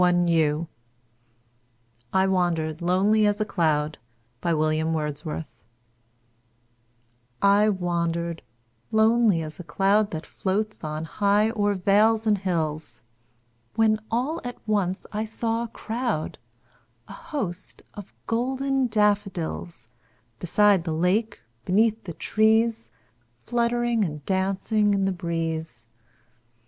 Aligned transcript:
William 0.01 0.15
Wordsworth 0.33 0.67
I 2.11 2.25
Wandered 2.25 2.81
Lonely 2.81 3.27
As 3.27 3.39
a 3.39 3.45
Cloud 3.45 3.99
I 7.43 7.69
WANDERED 7.69 8.41
lonely 8.91 9.43
as 9.43 9.59
a 9.59 9.63
cloud 9.63 10.09
That 10.09 10.25
floats 10.25 10.83
on 10.83 11.05
high 11.05 11.51
o'er 11.51 11.75
vales 11.75 12.25
and 12.25 12.39
hills, 12.39 13.03
When 13.75 13.99
all 14.09 14.41
at 14.43 14.57
once 14.67 15.05
I 15.11 15.25
saw 15.25 15.65
a 15.65 15.67
crowd, 15.67 16.39
A 17.07 17.13
host, 17.13 17.83
of 17.93 18.11
golden 18.25 18.87
daffodils; 18.87 19.87
Beside 20.39 20.83
the 20.83 20.93
lake, 20.93 21.41
beneath 21.63 22.05
the 22.05 22.13
trees, 22.13 22.89
Fluttering 23.45 24.03
and 24.03 24.25
dancing 24.25 24.95
in 24.95 25.05
the 25.05 25.11
breeze. 25.11 25.85